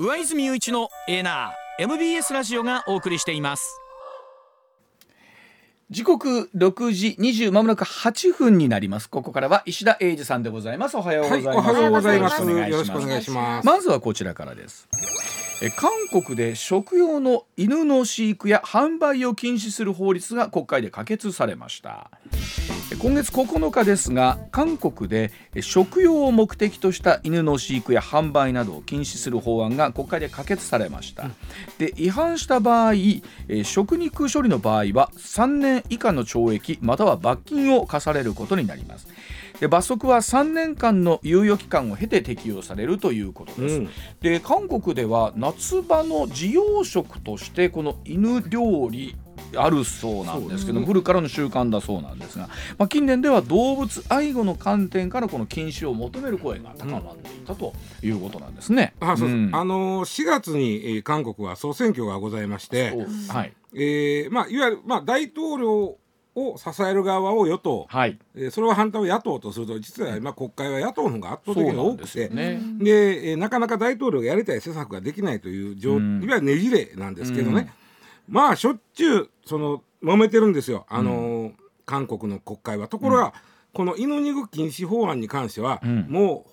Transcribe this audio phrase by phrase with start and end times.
[0.00, 3.80] 上泉雄一のエナー MBS ラジオがお送りしています。
[5.88, 9.08] 時刻6時20まもなく8分になります。
[9.08, 10.96] ここからは石田英二さんでございます。
[10.96, 12.42] おはようございます、はい、おはようございます。
[12.42, 13.66] よろしくお願いします。
[13.66, 14.88] まずはこちらからです。
[14.90, 15.33] え
[15.70, 22.10] 韓国で食用の犬の飼育や販売を禁止する法律が国会で可決されました。
[22.98, 31.30] 今月9日ですが韓国で食用を目的とした犬の飼育や販売などを禁止する法案が国会で可決されました。
[31.78, 32.94] で違反した場合
[33.64, 39.06] 食肉処理の場合は3年以下の懲役または罰金を課されることになります。
[39.06, 39.12] で
[39.68, 43.88] 罰則は3年間の猶予期間を経て適用されるということです、うん、
[44.20, 49.16] で韓国では夏場の自養食としてこの犬料理
[49.56, 58.94] あるそうなんですけど、古からの習慣だそうなんですが、まあ、近年では動物愛護の観点からこの禁止を求める声が高まっていたということなんですね。
[59.00, 59.32] あそう、う。
[59.32, 62.96] ん、あの4月に、えー、韓国は総選挙がございまして、
[63.28, 63.52] はい。
[63.74, 65.98] えーまあ、いわゆる、まあ、大統領
[66.34, 68.18] を支える側を与党、はい。
[68.34, 72.60] えー、それは反対を野党とすると実は今国会は野党の方が圧倒的に多くてで、ね。
[72.78, 77.72] で、えー、なかなか大統領がやりたい施策ができないという状、うん、いわゆるねじれなんですけどね、
[78.28, 82.88] うん、まあしょっちゅうその揉めてるんですよ、あのーうん、韓国の国会は。
[82.88, 83.34] ところが、
[83.72, 86.50] この犬肉禁止法案に関しては、もう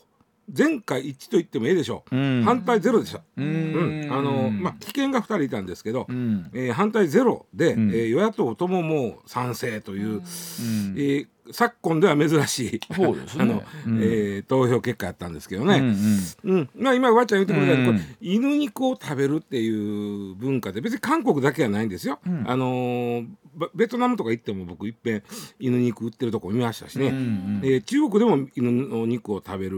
[0.56, 12.80] 前回一致と言ってもいいでしょう、うん、反対ゼロでした、うん、あのまあ、危険が2人いたんですけど、うん、えー、反対ゼロで、うん、えー、与野党とももう賛成という、うん、えー、昨今では珍しい。
[12.94, 22.20] そうです、ね、あの、うん、えー、投票結果やったんですけどね、うん、うん、まあ、今わっちゃん言ってくれたように、これ犬肉を食べるっていう文化で別に韓国だけはないんですよ。
[22.46, 23.28] あのー、
[23.74, 25.24] ベトナムとか行っても僕いっぺん
[25.60, 29.78] 犬肉売ってるとこ見ましたしね、うんうん、えー、中国でも犬の肉を食べる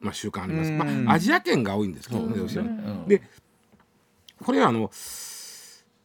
[0.00, 3.22] まあ、習慣あります、まあ、アジア圏が多いんですけどね、ねで
[4.42, 4.90] これはあの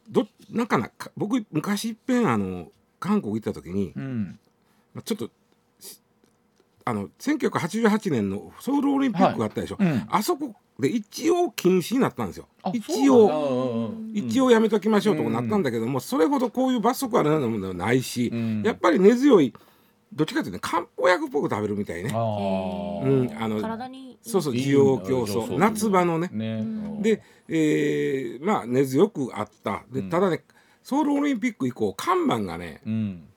[0.08, 4.38] どなんかな僕昔いっぺんあの韓国行った時に、うん、
[5.04, 5.30] ちょっと
[6.84, 9.90] あの1988年のソウルオリンピックがあったでしょ、はい。
[9.90, 12.46] うん、あそこで一応禁止になったんですよ。
[12.72, 18.32] 一応一応やめときましょうとかなったんだけども、それほどこういう罰則あるようなものではないし、
[18.64, 19.52] やっぱり根強い
[20.12, 22.10] どっちかというと漢方薬っぽく食べるみたいね。
[22.10, 23.60] うん、あの
[24.22, 25.58] そうそう需要競争。
[25.58, 26.30] 夏場のね。
[26.32, 26.64] ね。
[27.02, 29.82] で、えー、まあ根強くあった。
[29.92, 30.42] でただね、
[30.88, 33.28] ソウルオリンピック以降看板がね、うん、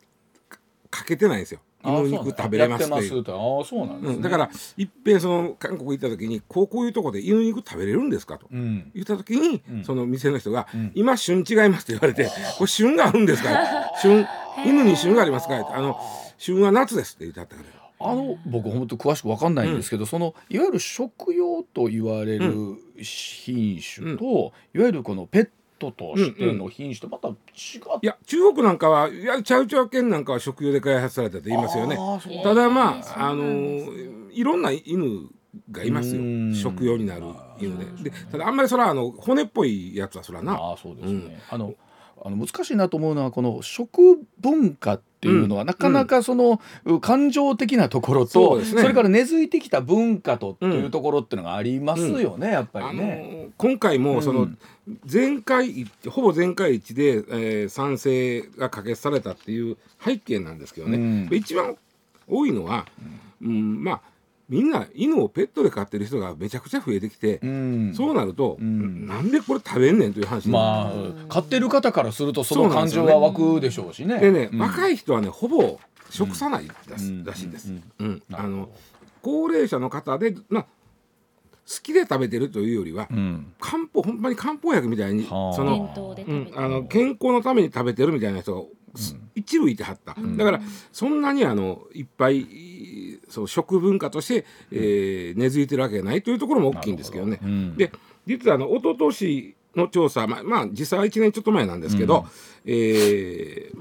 [0.90, 1.60] かけてないんですよ。
[1.84, 3.20] 犬肉食べれますっていう。
[3.20, 4.16] あそうなんです、ね。
[4.16, 13.50] うん、だからいっぺんその韓国行った時にこうこういうとこで犬肉食べれるんですかと、うん、言った時に、うん、その店の人が、今旬違います」って言われて「これ旬があるんですか?
[14.02, 14.26] 」旬
[14.66, 16.00] 犬に旬がありますか?」あの
[16.38, 17.82] 旬は夏です」って言ってあったから。
[18.04, 25.50] あの僕本当詳しく分かんないんですけど、そのいわゆる食用と言われる品種と、いわゆるこのペッ
[25.82, 27.36] トとしての品種とまた違っ
[28.02, 31.98] いや中国なんかはいやチャウチャウ犬なんかは食用で開発されたと言いますよね。
[32.44, 33.44] ただまああの
[34.32, 35.30] いろんな犬
[35.72, 36.22] がいますよ。
[36.54, 37.24] 食用になる
[37.60, 38.10] 犬で。
[38.10, 40.54] でただあんまりそれはあの骨っぽいやつはそらな。
[40.54, 41.74] あそうですね、うん、あの
[42.24, 46.60] あの難しいなと思うのはこの食文化っていうのは、なかなかその、
[47.00, 53.50] 感情的なところとそ,、れから根付いてきた文化とっていうところっていうのがありますよね、やっぱりね。
[53.58, 54.50] 今回もその、
[55.06, 61.78] 全会ほぼ全会一で、えー、賛成が可決されたっていう背景なんですけどね、一番
[62.28, 62.88] 多いのは、
[63.44, 64.02] うんまあ
[64.52, 74.20] みんな犬をペットで飼ってる人がめちゃくちゃ増えてきて、うん、そうなると、うん、なんでこれ食べんねんという話まあ飼ってる方からするとその感情は湧くでしょうしね。
[74.20, 75.80] でね、うん、若い人はねほぼ
[76.10, 76.98] 食さないら
[77.34, 77.74] しいです。
[78.00, 78.22] うん。
[78.34, 78.70] あの
[79.22, 80.70] 高齢者の方で、まあ、好
[81.82, 88.62] きで食べてるというよりは、うん、漢方ほんまに漢方薬みたいにその、うん、あの健康のために食べてるみたいな人が、
[89.36, 90.62] 一部いてはった、だから
[90.92, 97.40] そんなにあのいっぱいそう食文化として、えー、根付いてるわけがないというところも大きいんですけどね。
[97.42, 97.48] ど。
[97.48, 97.92] うん、で
[98.28, 102.26] 実はあの一昨年の調査、まあ、まあ、実際は1年ちょっと前なんですけど、
[102.66, 103.72] うん、え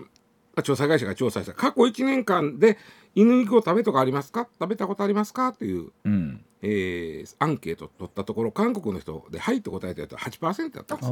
[0.55, 1.53] ー、調査会社が調査した。
[1.53, 2.79] 過去1年間で
[3.15, 4.49] 犬肉を食べとかありますか？
[4.61, 5.53] 食べたことありますか？
[5.53, 11.11] という、うん、えー、アンケート取ったところ韓国の人で「はい」と答えた人は8%だったんです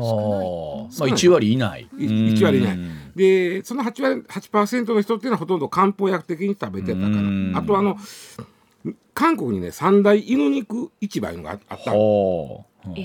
[1.00, 1.88] まあ、1割以内。
[1.94, 2.78] 1, 1割以内。
[3.16, 7.58] でその8割8%の人っていうのはほとんど漢方薬的に食べてたから。
[7.58, 7.96] あとあの
[9.14, 12.66] 韓国にね三大犬肉市場いうのがあったの。
[12.96, 13.00] え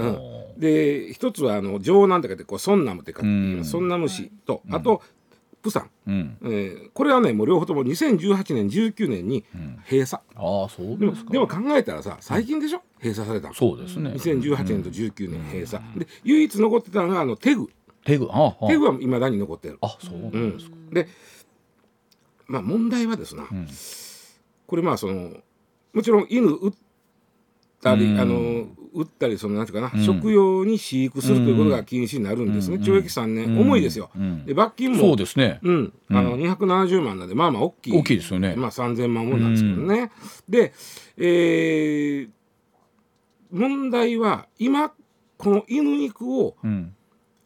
[0.00, 5.02] ーうん、で一つはあの城南って書いてこうソンナムって書いてソンナム市と、あと
[5.64, 6.36] プサン、うん。
[6.42, 9.44] えー、これはねもう両方とも2018年19年に
[9.90, 11.30] 閉鎖、うん、ああそうですか。
[11.32, 14.10] でも考えたらさ最近でしょ、閉鎖されたそうですね。
[14.10, 17.70] 2018年と19年閉鎖、で唯一残ってたのがあのテグ。
[18.04, 18.28] テグ。
[18.30, 19.78] ああテグはいまだに残ってる。
[19.80, 21.08] あそうなんですか、で
[22.46, 23.48] まあ問題はですな、
[24.66, 25.32] これまあその
[25.94, 26.48] もちろん犬
[27.84, 34.10] たり、あの売ったりそのなんていうかな、うん、食用に飼育するということが禁止になるんですね、うん、懲役3年、重いですよ、
[34.46, 37.98] で罰金もそうですね、うん、あの270万なんでまあまあ大きい。
[37.98, 40.10] 大きいですよね、まあ、3000万もんなんですけどね、
[40.48, 40.72] で、
[41.18, 42.28] えー、
[43.50, 44.92] 問題は今
[45.36, 46.56] この犬肉を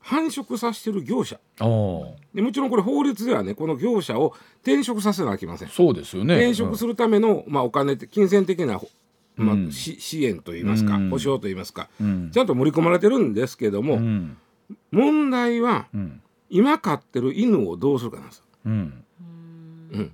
[0.01, 5.69] 繁殖させてる業者、でもちろんこれ法律ではねこの業者を転職させなきゃいけません。
[5.69, 6.37] そうですよね。
[6.37, 8.79] 転職するための、まあ、お金金銭的な
[9.39, 13.99] まあ、うん、支援といいますか、うん、保証といいますか、うん、ちゃんと盛り込まれてるんですけども、
[14.91, 15.87] 問題は、
[16.51, 18.43] 今飼ってる犬をどうするかなんです。
[18.65, 19.05] うん。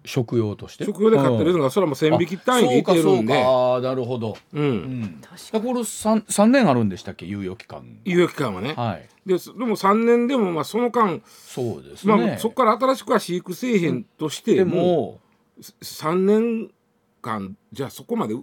[0.05, 0.85] 食用として？
[0.85, 3.43] 食用で飼ってるのがそれはもう線引き単位でいてるんで。
[3.43, 4.37] ああなるほど。
[4.53, 5.21] うん、うん、
[5.61, 7.27] これ三三年あるんでしたっけ？
[7.27, 8.75] 猶予期間猶予期間はね。
[8.75, 9.09] はい。
[9.27, 15.19] ででも三年でもまあその間そうですね、まあ、そこから新しくは飼育せえへんとしても
[15.83, 16.71] 三年
[17.21, 18.35] 間じゃあそこまで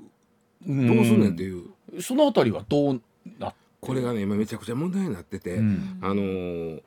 [0.67, 3.01] どうすんねんっていう、そのあたりはどう
[3.39, 6.81] なこれがね今めちゃくちゃ問題になってて、うん、あのー、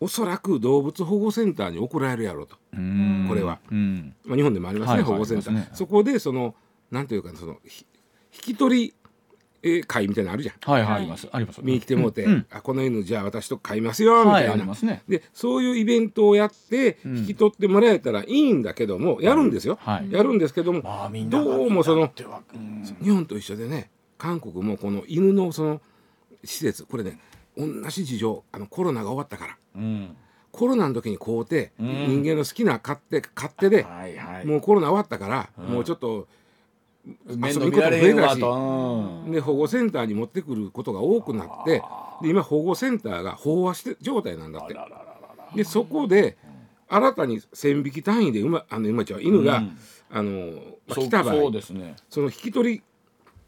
[0.00, 6.54] おそらく動物保護センターに送られるやろうとこれは、うん、まあ、日本でもありますね、はい、保護センター、ね、そこでその
[6.90, 7.86] なんていうかその引
[8.32, 8.94] き取り
[9.62, 10.70] え会みたいなのあるじゃん。
[10.70, 11.28] はいはい、あります。
[11.30, 11.60] あります。
[11.62, 14.64] 見に来てもうて、うん、あこの犬じゃあ私と飼いますよみたいな。
[14.64, 19.78] はいね、でそういうイベントをやって引き取ってもらえたらいいんだけども、やるんですよ。
[19.80, 22.10] はい、やるんですけども、まあ、どうもその、
[22.54, 25.80] うん、日本と一緒でね韓国もこの犬のその
[26.44, 27.18] 施設これね
[27.56, 29.56] 同じ事情あのコロナが終わったから。
[29.76, 30.16] うん。
[30.52, 36.28] コロナの時に買うて、人間の好きな勝手勝手で、はいはい、もうコロナ終わったから、もうちょっと
[37.26, 41.82] 面倒見られへんわと、で保護センターに持ってくることが多くなって
[42.22, 44.76] で今保護センターが飽和して状態なんだって。
[45.54, 46.36] でそこで
[46.88, 49.78] 新たに線引き単位で馬あの馬ちゃん犬が、うん、
[50.10, 50.52] あの、
[50.86, 52.82] まあ、来た場合そ,、ね、その引き取り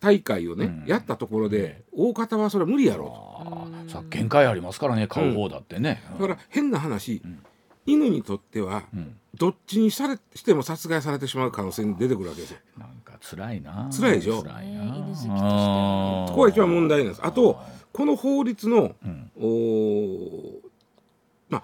[0.01, 7.23] 大会をね、うん、やったところで、大方はそれは無理やろうとさ限界ありますからね買う方だってね、だから変な話、
[7.87, 8.85] 犬にとっては、
[9.35, 12.59] どっちにされしても殺害されてしまう可能性に出てくるわけですよ。
[13.21, 13.91] 辛いな。
[13.93, 14.43] 辛いでしょ？
[14.43, 14.83] 辛いな。
[16.29, 17.21] ここが一番問題なんです。
[17.25, 17.61] あと
[17.93, 20.61] この法律の、うん、お
[21.49, 21.63] まあ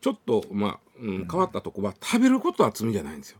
[0.00, 3.38] ちょっとまあ、うん、変わったとこは食べることは罪じゃないんですよ。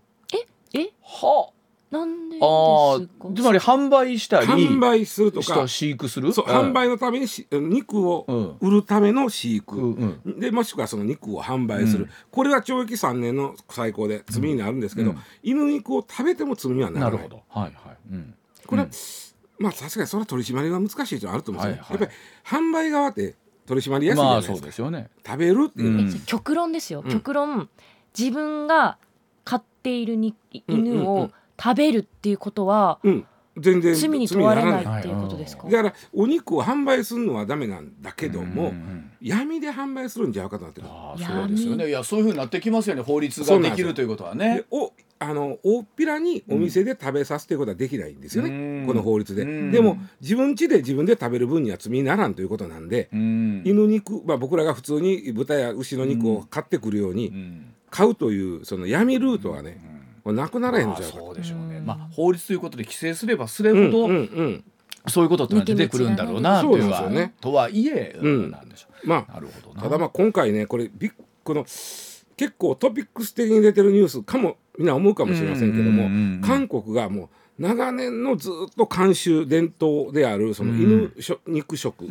[0.74, 0.90] ええ？
[1.02, 1.55] はあ。
[1.88, 2.98] なんであ
[3.34, 5.68] つまり販売したり販売するとか。
[5.68, 6.32] 飼育する？
[6.32, 17.18] そう、販売のためにし肉を売るための飼育、うんうん、でもしくはその肉を販売する、うん、これは懲役3年の最高で罪になるんですけど、犬肉を食べても罪にはならない。
[17.18, 17.42] なるほど。
[17.48, 17.96] はいはい。
[18.66, 18.88] これは、
[19.58, 25.08] まあさすがにそれは取り締まりが難しいとあると思うんですよ、はいはい、やっぱり販売側って取り締まりやすいじゃないですか、まあ、そうですよね。
[25.24, 27.04] 食べるっていう、極論ですよ。
[27.04, 27.68] 極論、
[28.18, 28.98] 自分が
[29.44, 30.34] 飼っているに
[30.68, 35.68] 犬を、食べるっていうことは、うん、全然罪に問われないっていうことですか？
[35.68, 38.72] だからお肉を販売するのはダメなんだけども、
[39.20, 41.88] 闇で販売するんじゃなかったってそうですよね。
[41.88, 43.02] いやそういうふうになってきますよね。
[43.02, 44.64] 法律ができるということはね。
[44.70, 49.46] おあの大っぴらにお店で食べさすということはできないんですよね、うん、この法律で。
[49.70, 57.32] でも自分家で自分で食べる分には罪にならんということなんで犬肉、まあ、僕らが普通に豚や牛の肉を買ってくるように
[57.88, 59.80] 買うというその闇ルートはね、
[60.26, 61.08] これなくならへんじゃん。
[61.08, 64.64] そうでしょうね、まあ、法律ということで規制すればすれほど、うんうんうん。
[65.06, 69.08] そういうことって出てくるんだろうなというは、ね、とはいえ、うん、なんでしょう。
[69.08, 71.12] まあ、なるほどただまあ今回ねこれビ
[71.44, 81.12] この結構トピックス的に出てるニュースかもみんな思うかもしれませんけども、韓国がもう長年のずっと慣習伝統であるその犬
[81.46, 82.04] 肉食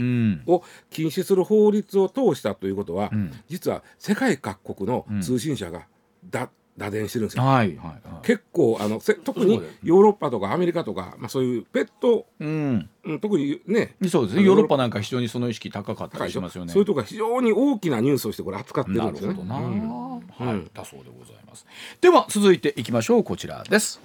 [0.48, 3.12] を禁止する法律を通したということは、
[3.50, 5.86] 実は世界各国の通信社が
[6.29, 12.89] だ打電してるんですよ、はいはいはい、結構あのせ特にヨーロッパとかアメリカとか、まあ、そういうペット、うん、
[13.22, 13.96] 特にね。
[14.10, 14.44] そうですね。
[14.44, 14.75] ヨーロッパ。
[14.77, 16.74] なんか非常にその意識高かったりしますよね。
[16.74, 19.44] そういうとこが非常に大きなニュースとしてこれ扱ってるんですよね。
[19.48, 21.65] なるほどな、うん、はい、だそうでございます。
[22.01, 23.24] では続いていきましょう。
[23.24, 24.01] こちらです。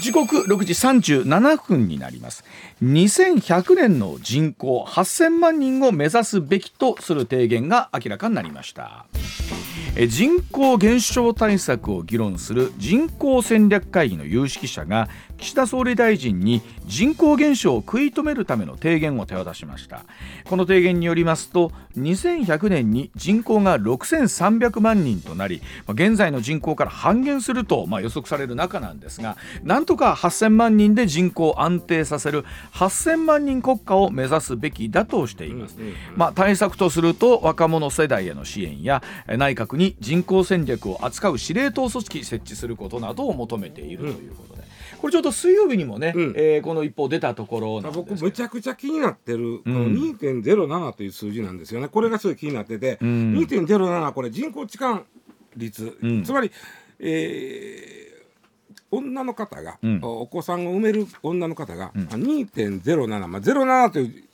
[0.00, 0.74] 時刻6時
[1.22, 2.44] 37分になります。
[2.82, 9.06] 2100年の人口8000万人を目指すべきとする提言が明らかになりました
[10.04, 20.04] 人口減少対策を議論する人口戦略会議の有識者が岸田総理大臣に人口減少を食い止めるための提言を手渡しました。
[20.44, 35.76] この提言によりますと2100年に人口が6300万人となり現在の人口から半減するとま予測される中なんですがなんとか8000万人で人口を安定させる8000万人国家を目指すべきだとしています、
[36.14, 44.65] まあ、対策とすると若者世代への支援や内閣に人口戦略を扱う司令塔組織設置することなどを求めているということで、
[45.00, 51.88] これちょっと水曜日にもね、うん、えー、この一報出たところ僕めちゃくちゃ気になってる、この2.07という数字なんですよね。
[51.88, 55.02] これがすごい気になってて、うん、2.07これ人口置換
[55.56, 56.50] 率、うん、つまり、
[56.98, 64.24] えー、女の方が、うん、お子さんを産める女の方が、うん、2.07、まあ、07という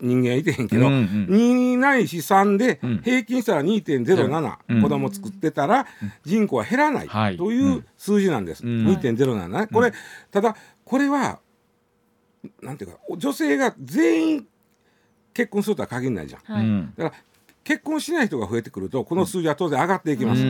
[0.00, 5.86] 人間いてへんけど、うんうん、2ないし3で平均したら2.07、うん、子供作ってたら
[6.24, 9.92] 人口は減らないという数字なんです、うん、2.07ねこれ、
[10.30, 11.40] ただこれは
[12.62, 14.46] なんていうか女性が全員
[15.34, 17.22] 結婚するとは限らないじゃん、はい、だから
[17.64, 20.44] 結婚しない人が増えてくるとこの数字は当然上がっていきます、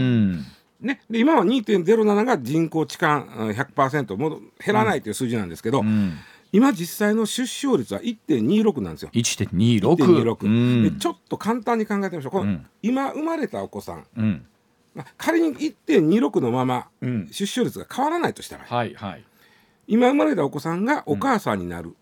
[0.81, 6.19] ね、で今は2.07が人口置換100%も減らないという数字なんですけど、うん
[6.53, 9.11] 今実際の出生率は1.26なんですよ。
[9.13, 12.31] 1.26, 1.26、でちょっと簡単に考えてみましょう。
[12.33, 14.47] この、うん、今生まれたお子さん、うん、
[14.95, 16.89] まあ、仮に1.26のまま
[17.31, 19.25] 出生率が変わらないとしたら、うんはいはい、
[19.87, 21.95] 今生まれたお子さんがお母さんになる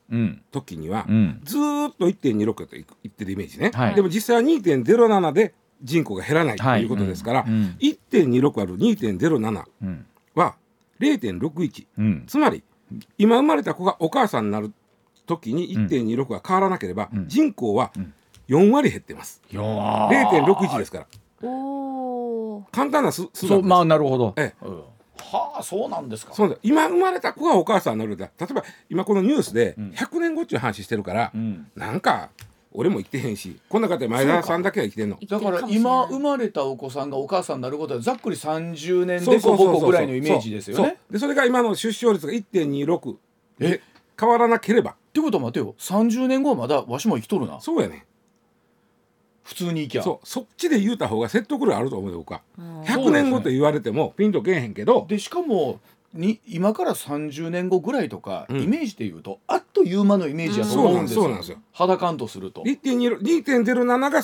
[0.52, 1.06] 時には、
[1.42, 1.60] ずっ
[1.98, 9.64] と1.26と言ってるイメージね、はい、でも実際は2.07で人口が減らないということですから、はいうん、1.26ある2.07
[10.34, 10.56] は
[11.00, 12.62] 0.61、つまり
[13.18, 14.72] 今生まれた子がお母さんになる
[15.26, 17.92] 時に1.26が変わらなければ、うん、人口は
[18.48, 21.06] 4割減ってます、うん、0.61ですから。
[22.72, 24.66] 簡単な数数そうまあなるほど、ええ、
[25.18, 26.32] はあそうなんですか。
[26.32, 32.30] そう今生まれた子がお母さんになる例えば今このニュースで100年後っていう話してるから、うん、なんか
[32.78, 35.18] 俺も生きてへんしこんな方前田さんだけは生きてんの。
[35.26, 40.98] だから今生まれたお子さんがお母さんになることはざっくり30年でこぼこぐらいのイメージですよね。
[41.10, 43.16] でそれが今の出生率が1.26
[43.60, 43.80] え？
[44.20, 44.90] 変わらなければ。
[44.90, 45.74] ってことは待てよ。
[45.78, 47.60] 30年後はまだわしも生きとるな。
[47.60, 48.04] そうやね
[49.42, 50.02] 普通に生きゃ。
[50.02, 50.26] そう。
[50.26, 52.42] そっちで言うた方が説得力あると思うよ僕は。
[52.58, 55.06] 100年後と言われてもピンとけえへんけど。
[55.08, 55.80] でしかも
[56.14, 61.58] に今から30年後ぐらいとか、イメージでいうとあっという間のイメージやと思うんですよ,、そうなんですよ。
[61.72, 62.62] 肌感とすると。
[62.62, 64.22] 2.07が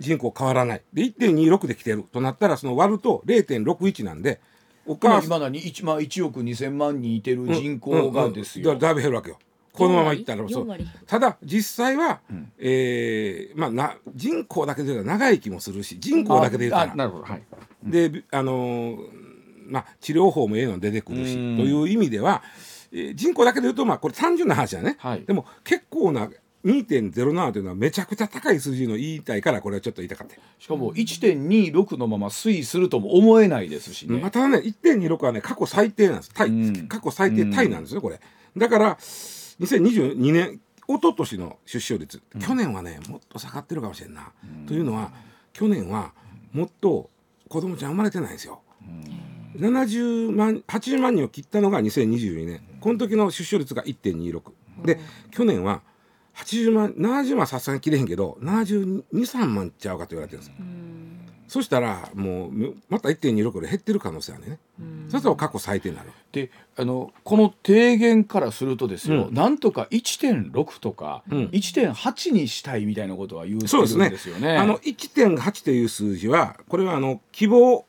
[0.00, 0.82] 人口変わらない。
[0.92, 4.40] で1.26で来てるとなったらその割ると0.61なんで
[4.86, 5.24] お母さん。
[5.26, 8.74] 今何？1,、まあ、1億2,000万人いてる人口がですよ、うんうん。
[8.74, 9.38] うん、だいぶ減るわけよ。
[9.72, 10.68] このままいったらそう。
[11.06, 16.94] ただ実際は、うん、えー、まあ、な人口だけで言うと長生きもするし人口だけで言うたら。
[16.94, 17.42] なるほど、はい、
[17.84, 19.33] であのー
[19.66, 22.42] まあ、治療法もええの出てくるしという意味では、
[22.92, 26.28] えー、人口だけでいうとまあこれ単純な話だね、はい、でも結構な
[26.64, 34.18] 2.07というのはめちゃくちゃ高い数字の言いたいからこれはちょっと言いたかったしかも1.26のまま推移するとも思えないですしね。
[34.18, 36.30] またね1.26はね過去最低なんです。
[36.32, 38.18] タイ、過去最低タイなんですよこれ。
[38.56, 44.32] だから2022年一昨年の出生率、去年はねもっと下がってるかもしれんな、
[44.66, 45.12] というのは
[45.52, 46.12] 去年は
[46.52, 47.10] もっと
[47.48, 48.60] 子供ちゃん生まれてないんですよ、
[49.56, 52.60] 70万80万人を切ったのが2022年。
[52.80, 54.52] この時の出生率が1.26
[54.84, 55.80] で去年は
[56.34, 64.58] 80万70万さすがに切れへんけど723万ちゃうかと言われてるんですそしたらもうまた1.26で減ってる可能性あるね。
[65.08, 66.10] そしたら過去最低になる。
[66.32, 74.48] であのこの提言からするとですよ、うん、なんとか1.6とか、うん、1.8にしたいみたいなことは言うてるんですよね。
[74.48, 77.84] ねあの1.8という数字はこれはあの希望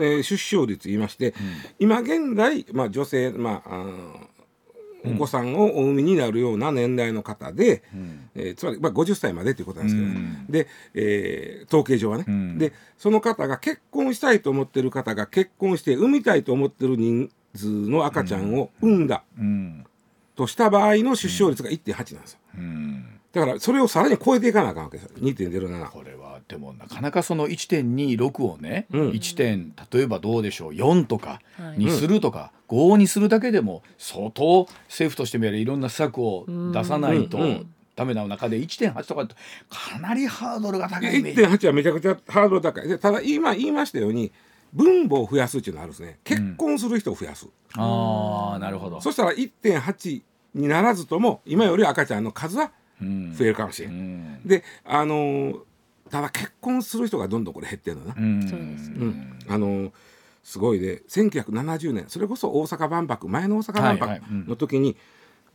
[0.00, 1.34] えー、出生率言いまして、うん、
[1.78, 4.28] 今現在、まあ、女性、まあ、あ
[5.04, 19.22] お子さんをお産みになるような年代の方で、うん、えー、つまり、まあ、50歳までということなんですけど、うん、で、えー、統計上はね、うん、でその方が結婚したいと思ってる方が結婚して産みたいと思ってる人数の赤ちゃんを産んだ、
[20.36, 22.38] とした場合の出生率が1.8なんですよ。
[23.38, 31.40] だからそれをさらに超えていかなあかんわけです2.07これはでもなかなかその1.26をね、うん、1点例えばどうでしょう4とか
[31.76, 37.38] にするとか、うん、5にするだけでも相当政府としてもやるいろんな施策を出さないと。
[37.96, 39.26] ダメな中で1.8とか
[39.68, 42.86] かなりハードルが高い1.8はめちゃくちゃハードル高い。
[42.86, 44.30] でただ今言いましたように
[44.72, 46.20] 分母を増やすっていうのがあるんですね。
[46.22, 49.00] 結婚する人を増やす、うん、ああなるほど。
[49.00, 50.22] そしたら1.8
[50.54, 55.60] にならずとも今より赤ちゃんの数は増えるかもしれない、うん、であのー、
[56.10, 59.92] ただ結婚する人がどんどんこれ減ってるのな、うん、あのー
[60.48, 64.96] すごいで1970年それこそ大阪万博前の大阪万博の時に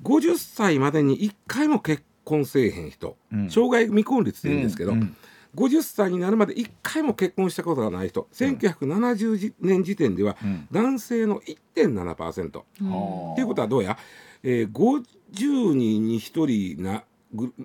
[0.04, 5.00] 50歳までに1回も結婚せえへん人、うん、障害未婚率って言うんですけど、うん。
[5.00, 5.18] うん
[5.56, 10.36] 50歳になるまで1回も結婚したことがない人、うん、1970年時点では
[10.72, 11.42] 男性の
[11.76, 13.96] 1.7%、うん、っていうことはどうや、
[14.42, 17.04] えー、50人に1人な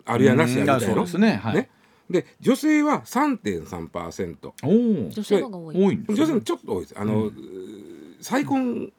[0.04, 1.70] あるやなしやみたいな、うん、ですね、はい、ね。
[2.10, 5.76] で女性は3.3%女性のが多い。
[6.08, 6.94] 女性のちょっと多いです。
[6.98, 8.92] あの、うん、再婚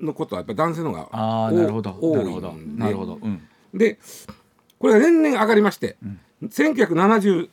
[0.00, 1.96] のことはやっぱ男性のがあなるほど。
[2.00, 2.24] 多いん
[2.76, 3.98] でなるほど、うん、で
[4.78, 7.48] これが年々上がりまして、うん、1970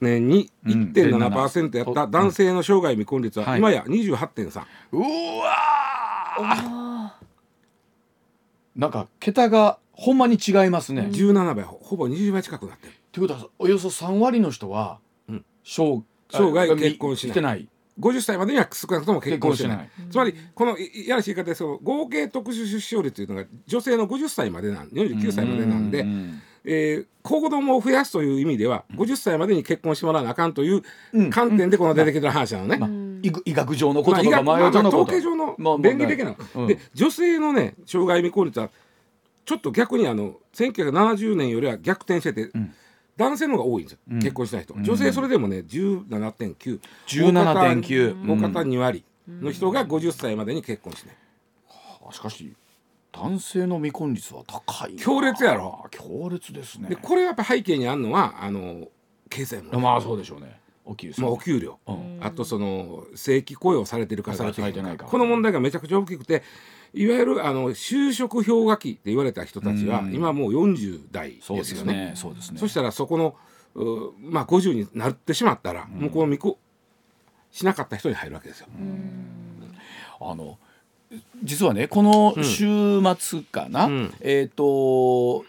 [0.00, 5.00] 年に1.7%やった男性の生涯未婚率は今や28.3、う
[5.38, 7.16] わ
[8.74, 11.08] なんか桁がほんまに違いますね。
[11.10, 12.92] 17倍ほぼ20倍近くなってる。
[13.12, 14.98] ということはおよそ3割の人は
[15.64, 17.68] 生生涯結婚してない。
[18.00, 19.90] 50歳までには少なくとも結婚してない。
[20.10, 26.06] つまりこのやらしい言い方ですけど合計特殊出生率というのが女性の50歳までなん49歳までなんで、
[26.64, 30.82] えー、子供を増やすという意味では50歳までに結婚してもらわなあかんという
[31.30, 32.90] 観点でこの出てきてる話なのね、まあ
[33.44, 38.68] 医学上のこととか、まあ、まあ、統計上の便宜的な、うん、で女性のね障害未婚率は
[39.44, 42.74] ちょっと逆にあの1970年よりは逆転してて、うん。
[43.16, 44.74] 男性の方が多いんですよ、うん、結婚した人。
[44.74, 51.16] 女性それでもね17.9 17.9大方2割の人が50歳までに結婚しない、
[51.68, 52.54] はあ、しかし
[53.12, 54.96] 男性の未婚率は高い。
[54.96, 55.84] 強烈やろ。
[55.90, 56.88] 強烈ですね。
[56.88, 58.88] でこれやっぱ背景にあるのはあの
[59.28, 60.58] 経済もまあそうでしょうね。
[60.84, 66.42] お給料、まあ、お給料、うん、あとその正規雇用されてる方がこの問題がめちゃくちゃ大きくて
[66.94, 72.12] いわゆるあの就職氷河期って言われた人たちは、今もう40代ですよね。
[72.14, 72.58] そうですね。
[72.58, 73.34] そしたらそこの
[74.20, 76.58] まあ50になってしまったら、向こう見こ
[77.50, 78.66] しなかった人に入るわけですよ。
[80.20, 80.58] あの
[81.42, 85.44] 実はねこの週末かな、うん、えっ、ー、と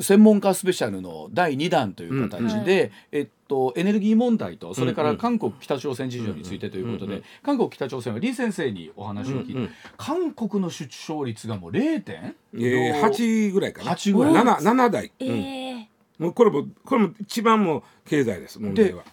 [0.00, 12.00] 専門家スペシャルの第2弾という形で、うん、えっと、エネルギー問題とそれから韓国、北朝鮮事情についてということで、韓国北朝鮮は李先生にお話を聞いて、うんうん、韓国の出生率がもう 0.
[12.02, 13.92] 点、えー、8ぐらいかな。
[13.92, 14.34] 8ぐらい。
[14.34, 15.86] 7, 7台、えー、
[16.18, 19.04] もうこれもこれも一番も経済です問題は。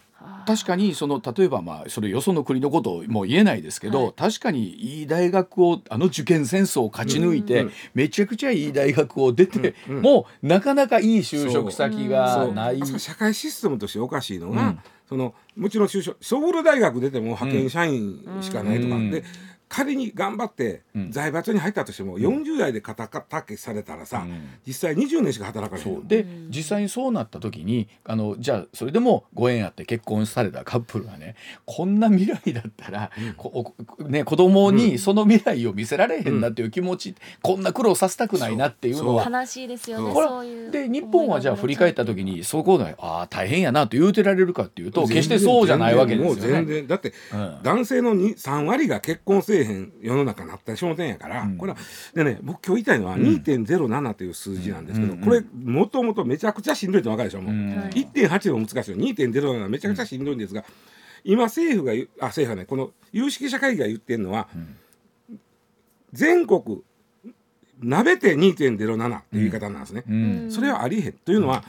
[0.46, 12.80] 確かにその例えばまあそれよその国のことをもう言えないですけど、はい、確かにいい大学をあの受験戦争を勝ち抜いて、うんうん、めちゃくちゃいい大学を出て、うんうん、もうなかなかいい就職先がない。
[12.98, 19.24] 社会システムとしておかしいのが、うん、そのもちろん就職ソウル大学出ても派遣社員しかないとか、で
[19.68, 33.74] 仮に頑張って財閥に入ったとしても、うん、40代で肩たけされたらさ、うん、実際20年しか働かないで実際にそうなった時にあのじゃあそれでもご縁あって結婚されたカップルがねこんな未来だったら、うん、こ
[34.06, 40.46] ね、子供にその未来を見せられへんなっていう気持ち、うん、こんな苦労させたくないなっていうのは悲しいですよねそう。
[40.46, 46.40] いうで日本はじゃあ振り返った時にそこがああ大変やなと言うてられるかっていうと決してそうじゃないわけですよね。
[46.40, 47.12] 全然だって、
[47.62, 51.78] 男性の3割が結婚せえへん世の中なった商店やから、うん、これは
[52.14, 60.64] でね僕今日言いたいのは2.07という数字なんですけど、うん、これもともとめちゃくちゃしんどいって分かるでしょもう、うん、1.8も難しいよ2.07めちゃくちゃしんどいんですが、
[61.24, 64.48] 今政府があ政府はねこの有識者会議が言ってるのは、
[66.12, 66.82] 全国
[67.80, 71.12] なべて2.07っていう言い方なんですね、それはありえへん。
[71.12, 71.64] というのは、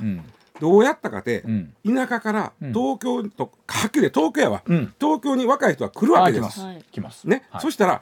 [0.59, 1.43] どうやったかて、
[1.85, 4.63] 田舎から東京と、はっきり東京やわ、
[4.99, 6.61] 東京に若い人は来るわけです。
[6.91, 7.27] 来ます。
[7.27, 8.01] ね、そしたら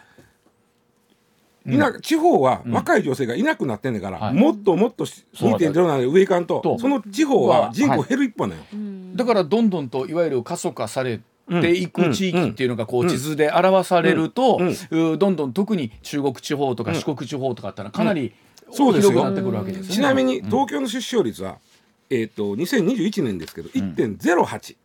[1.67, 6.77] いな地方は若い女性がいなくなってんねんから、もっともっと2.07で上いかんと。
[6.79, 8.61] その地方は人口減る一方なよ、
[9.15, 14.59] だからどんどんといわゆる過疎化されていく地域っていうのがこう地図で表されると、
[15.17, 18.33] どんどん特に中国地方とか四国地方とかってのはかなり
[18.71, 21.57] 広くなってくるわけですちなみに東京の出生率は、
[22.09, 24.75] えー、と2021年ですけど1.08、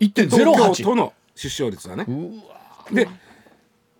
[0.00, 2.06] うん、東京都の出生率はね。
[2.92, 3.08] で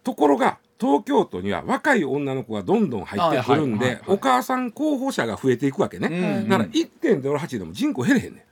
[0.05, 8.43] ところが東京都には若い女の子がどんどん入ってくるんで、お母さん候補者が増えていくわけね、うん、だから1.08でも人口減れへんねん。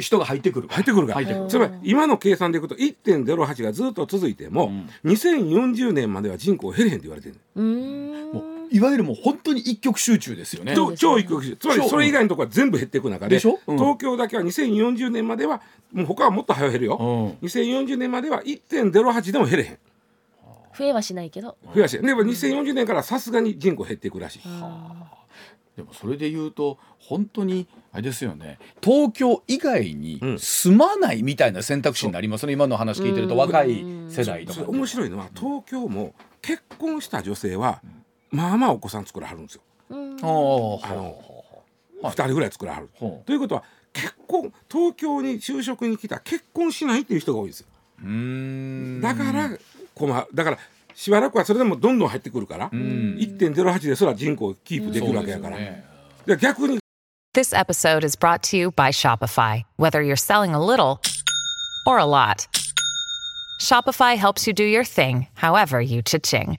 [0.00, 0.68] 人が入ってくる。
[0.68, 1.46] 入ってくるから。
[1.46, 4.66] つまり今の計算でいくと1.08がずっと続いても、
[5.04, 10.74] うん、2040年までは人口減れへんって言われてるもういわゆるもう本当に一極集中ですよね。
[10.74, 11.56] 超一極集中。
[11.56, 13.38] つまりそれ以外のところは全部減っていく中で、う
[13.74, 15.60] ん、東京だけは2040年までは
[15.92, 19.78] もう他はもっと早減るよ、うん、2040年までは1.08でも減れへん。
[20.76, 21.58] 増えはしないけど。
[21.74, 22.06] 増えはしない。
[22.06, 24.40] でも2040年からさすがに人口減っていくらしい。
[25.76, 28.58] でもそれで言うと本当にあれですよね。
[28.82, 32.56] 東京以外に住まないみたいな選択肢になりますね、う。
[32.56, 37.82] ん、今の話聞いてると若い世代とか、面白いのは東京も結婚した女性は
[38.32, 39.62] まあまあお子さん作らはるんですよ。
[39.90, 41.22] うん、あの
[42.02, 42.90] 2人ぐらい作らはる。
[42.98, 47.66] ということは結婚東京に就職に来た結婚しないっていう人が多いですよ。
[49.00, 49.50] だから
[49.94, 50.58] 困だから
[50.94, 55.58] しばらくはそれでもどんどん入ってくるから、うん、1.08ですら人口をキープできるわけやから。
[55.58, 55.84] ね、
[56.40, 56.78] 逆に
[57.34, 59.62] This episode is brought to you by Shopify.
[59.78, 61.00] Whether you're selling a little
[61.86, 62.46] or a lot.
[63.58, 66.58] Shopify helps you do your thing, however you cha-ching.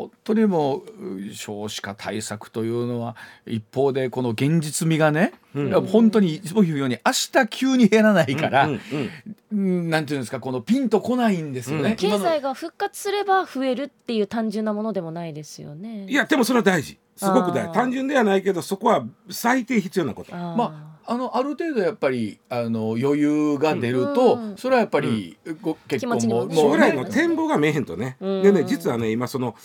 [0.00, 8.80] 本当にもう少子化対策というのは一方でこの現実味がね、うん、本当にいつも言うように明日急に減らないから、うん
[9.52, 16.06] うん、なんていうんですかこのピンとこないんですよね、経済が復活すれば増えるっていう単純なものでもないですよね。
[16.08, 16.98] いやでもそれは大事。
[17.16, 17.74] すごく大事。
[17.74, 20.34] 単純ではないけどそこは最低必要なこと。
[20.34, 25.56] まああのある程度やっぱりあの余裕が出ると、うん、それはやっぱり、うん、
[25.88, 29.56] 結婚もも将来の展望が見えへんとね、でね実はね今その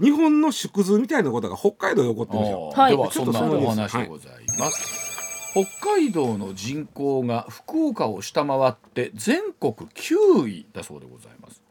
[0.00, 2.70] 日本の縮図みたいなことが北海道で起こってるんですよ。
[2.74, 5.56] はい、ではそんなお話でございます。
[5.56, 11.62] はい、北海道の人口が福岡を下回って全国9位だそうでございます。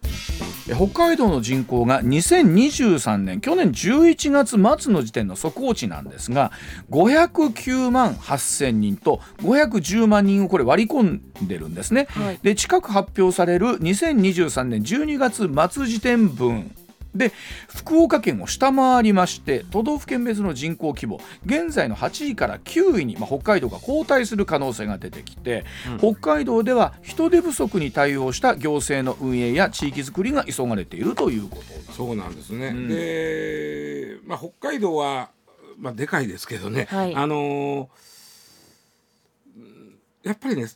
[0.65, 6.51] 北海道の人口が2023年去年11月末の時点の速報値なんですが
[6.89, 16.75] 509万8000人と510万人をこれ割り込んでるんですね、はい、で近く発表される2023年12月末時点分
[17.15, 17.31] で
[17.67, 25.65] 福岡県を下回りまして都道府県別の人口規模現在の8位から9位に、まあ、北海道が後退する可能性が出てきて、
[26.01, 31.93] うん、北海道では人手不足に対応した行政の運営や地域づくりが急がれているということ。
[31.93, 35.29] そうなんですね、うん、で、まあ、北海道は、
[35.77, 37.87] まあ、でかいですけどね、はい、あのー、
[40.25, 40.67] やっぱりね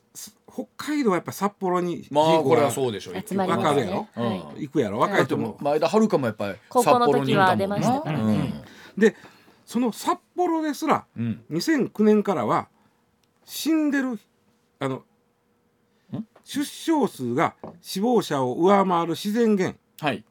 [0.52, 3.14] 北海道はやっぱ札幌にまあこれはそうでしょう。
[3.16, 4.26] 分かるやろ、うん、
[4.62, 5.00] 行くやろ？
[5.00, 5.58] 若い人も。
[5.60, 8.64] 前田遥もやっぱり札幌にいたもんな、うん、
[8.98, 9.16] で
[9.66, 12.70] その札幌ですら、うん、2009年からは
[13.44, 14.20] 死んでる
[14.80, 15.04] あの
[16.44, 20.24] 出生数が死亡者を上回る自然源、はい、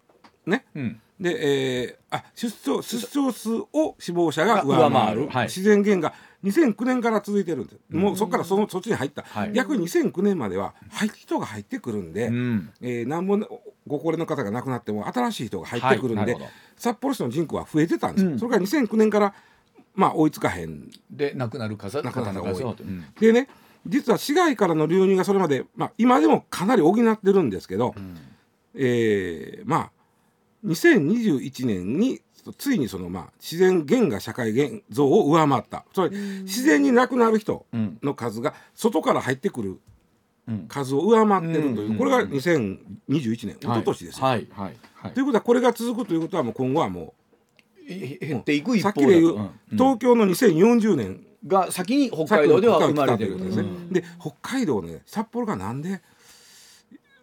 [0.47, 13.39] ね、うん、で、えー、あ出生出生数を死亡者が上回る、はい、自然源が2009年から続いてるんです、もうそこからそのそっちに入った、はい、逆に2009年までは入人が入ってくるんで、うん、えー、何も
[13.87, 16.43] ご高齢の方が亡くなっても新しい人が入ってくるんで、はい、
[16.77, 19.35] 札幌市の人口は増えてたんです、うん、それから2009年から
[19.95, 20.89] まあ追いつかへん。
[21.11, 23.49] で亡くなる方が多い、うん、でね
[23.85, 28.17] 実は市外からの流入がそれまで、まあ、今でもかなり補ってるんですけど、うん、
[28.75, 29.91] えー、まあ
[30.65, 32.21] 2021年に
[32.53, 35.85] ついにそのまあ自然原が社会現像を上回った。
[35.93, 37.67] つまり自然に亡くなる人
[38.03, 39.81] の数が外から入ってくる
[40.69, 45.13] 数を上回ってるという、これが2021年、一昨年ですよ、はいはいはい。
[45.13, 47.15] ということはこれが続くということはもう今後はも
[47.87, 53.69] う減っていく一方さっきで言う、東京の2040年が先に北海道では生まれてるんですね。
[53.91, 56.01] で北海道ね札幌がなんで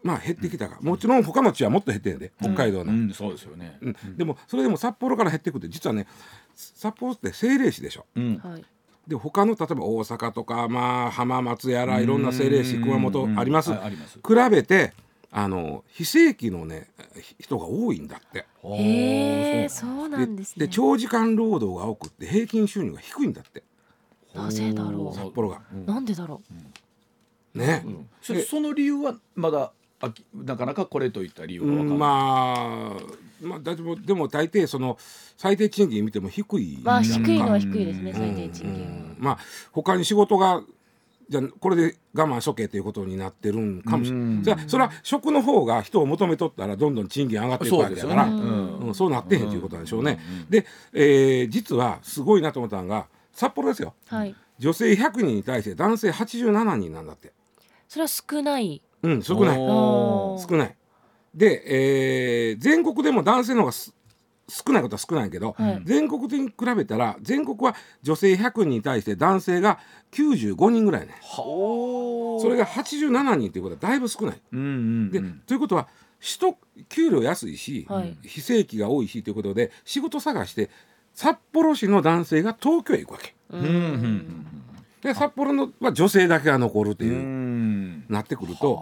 [0.05, 3.79] まあ減ってきたか、もちろん他の地はもっと減ってんで北海道の、うんそうですよね、
[4.15, 6.05] でもそれでも札幌から減ってくって実はね
[6.53, 8.39] 札幌って政令市でしょ、うん。
[9.07, 13.79] で他の例えば大阪とか、まあ、浜松やらいろんな政令市熊本あります,、比
[14.51, 14.93] べて
[15.31, 16.87] あの非正規のね
[17.39, 18.45] 人が多いんだって。
[18.63, 20.67] へえそうなんですね。
[20.67, 23.63] で長時間労働が多くって平均収入が低いんだって。
[24.35, 25.15] なぜだろう。
[25.15, 25.61] 札幌が。
[25.85, 27.57] なんでだろう。
[27.57, 28.09] ね、うん、
[28.43, 34.97] その理由はまだあなかなかこれといった理由が分かまあまあ、だでも大抵その
[35.37, 36.79] 最低賃金見ても低い。
[36.81, 39.37] まあ低いのは低いですね最低賃金まあ
[39.71, 40.63] 他に仕事が
[41.29, 44.43] じゃこれで我慢しとけということになってるんかもしれない。
[44.43, 48.25] じゃそれは職の方が人を求めとったらどんどん賃金上がっていくわけだから。
[48.25, 50.19] そう,、うん、そうなってへんということなんでしょうね。
[50.49, 57.33] で、えー、実はすごいなと思ったのが札幌ですよ、はい、女性100人に対して男性87人なんだって。
[57.87, 59.57] それは少ないうん少ない。
[59.57, 60.75] 少ない。
[61.33, 61.63] で、
[62.49, 63.73] えー、全国でも男性の方が
[64.47, 69.79] 少ないことは少ないけど、はい、全国的に比べたら全国は女性100人に対して男性が
[70.11, 71.15] 95人ぐらいね。
[71.21, 74.41] それが87人ということはだいぶ少ない。
[74.51, 75.87] うんうんうん、でということは
[76.19, 76.55] 人
[76.89, 80.69] 給料安いし、はい、非正規が多いしということで仕事探して
[81.13, 83.35] 札幌市の男性が東京へ行くわけ。
[83.49, 84.64] うんうんうん
[85.05, 88.81] で札幌の、まあ、女性だけが残るっていうなってくると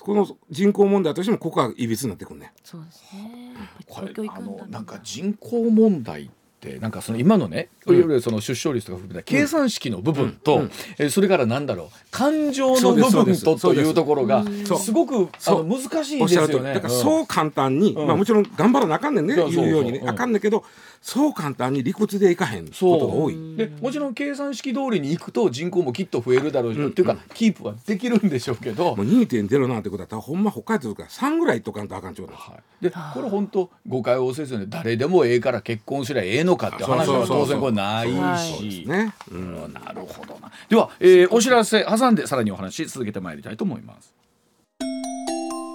[0.00, 2.52] この人口問題としてもここはいびつになってくるね。
[2.62, 3.54] そうですね。
[3.88, 6.28] これあのなんか人口問題っ
[6.60, 14.44] てなんかその今のね、いわゆるその出生率とか含めた計算式の部分と、うえそれからなんだろう感情の部分とというところが
[14.78, 16.74] すごくあの難しいんですよね。
[16.74, 20.64] だからそう簡単に、まあもちろん頑張らなあかんねんね、言うようにね、あかんねんけど
[21.06, 23.56] そう簡単に理屈でいかへんことが多い。
[23.56, 28.96] でもちろん計算式通りにいくと人口もきっと増えるだろうし、うん、っていうか、キープはできるんでしょうけど。
[28.96, 39.12] もう2.0なんてことだったらほんま北海道とか3ぐらいとかんとあかんちょうだ、はい、でこれ本当誤解をせずに誰でもええから結婚すりゃええのかって話は当然これないし、ね。
[39.30, 40.50] うん、なるほどな。
[40.70, 44.14] では、えー、お知らせ挟んでさらにお話続けてまいりたいと思います。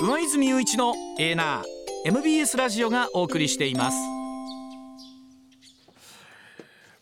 [0.01, 4.18] 上泉雄一のエーナー MBS ラジオがお送りしています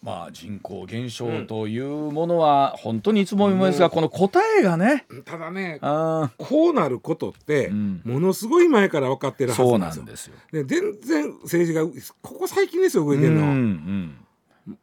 [0.02, 5.06] まあ、人口減少というものは本当にいつも思いますが、この答えがね。
[5.26, 10.36] ただねこうなることってものすごい前から分かってるはずなんですよ。
[10.52, 13.42] で全然政治がここ最近ですよ動いてるの。
[13.42, 14.18] うんうん。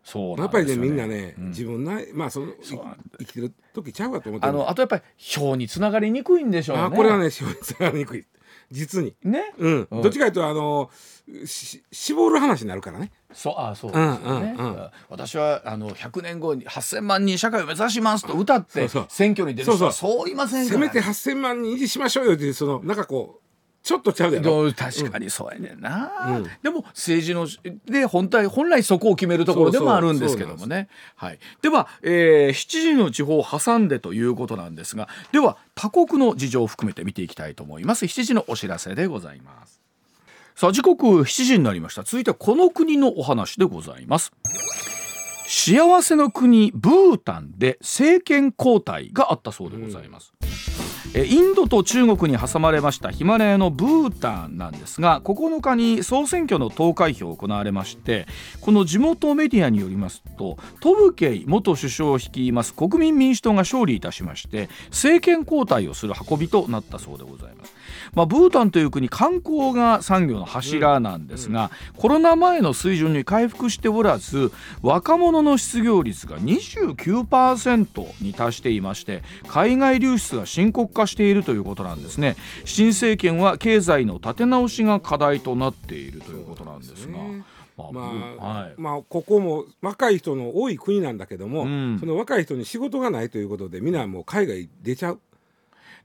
[0.03, 2.53] そう、ね、やっぱりねみんなね、うん、自分なまあその
[3.19, 6.83] 生きてる時ちゃうかと思ってあのあとやっぱり票につながりにくいんでしょうね。
[6.85, 8.27] あこれはね票につながりにくい
[8.75, 9.15] 実に。
[9.23, 9.55] ね。
[9.59, 9.89] うん。
[9.91, 10.91] どっちかというとあの
[11.93, 13.13] 絞る話になるからね。
[13.33, 23.44] そうあそうですよね、うんうんうん、私はあの100年後に8,000万人社会を目指しますと歌って選挙に出る人はそういませんから、ね、せめて8,000万人維持しましょうよっていうそのなんかこう
[23.85, 24.73] ちょっとちゃうやろ？
[24.73, 27.47] 確かにそうやねんな、うん、でも政治の
[27.85, 30.89] で本体本来そこを決めるところでもあるんですけどもね。
[31.17, 38.07] はい、では、えー、7時の地方を挟んでということなんですがでは他国の事情を含めて見ていきたいと思います。
[38.07, 39.81] 7時のお知らせでございます。
[40.57, 42.05] さあ時刻7時になりました。
[42.05, 44.33] 続いてはこの国のお話でございます。
[45.47, 50.49] 幸せの国ブータンで政権交代があったそうでございます、うん、
[51.15, 58.27] インドと中国に挟まれましたヒマラヤのブータンなんですが9日に総選挙の投開票行われまして
[58.61, 67.73] この地元メディアによりますとトブケイ元首相を率います国民民主党が勝利いたしまして政権交代をする運びとなったそうでございます。
[68.15, 82.37] まあ、ブータンという国観光が産業の柱なんですが、コロナ前の水準に回復しておらず若者の失業率が29%に達していまして海外流出が深刻化しているということなんですね。
[82.65, 87.19] 新政権は経済の立て直しが課題となっているということなんですが。
[87.77, 88.01] ま
[88.41, 95.21] あ、はい、まあここも若い人の多い国なんだけども、うん、その若い人に仕事がないということでみんなもう海外出ちゃう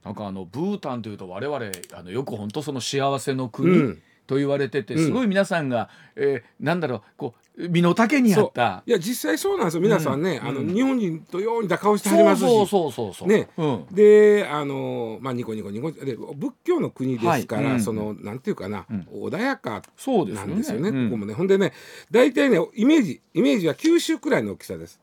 [0.04, 1.58] なんかあのブータンというと我々
[1.94, 4.02] あのよく本当その幸せの国、うん。
[4.30, 8.84] と言われててすごい皆さんが、うん、えー、なんだろうこう身の丈にあった。
[8.86, 9.80] いや実際そうなんですよ。
[9.80, 12.40] 皆さんね、うん、あの日本人とようにだ顔してはりますし。
[12.42, 21.34] そうそうそうそうね、うん、であのまあニコニコニコで仏教の国ですから、はい、そのなんていうかな、穏やかなんですよね、ね、ここもね。
[21.34, 21.72] ほんでね
[22.12, 25.00] 大体ねイメージイメージは九州くらいの大きさです、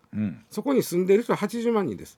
[0.49, 2.17] そこに住んでる人は80万人です